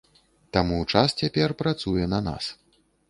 [0.55, 2.45] Таму час цяпер працуе на нас.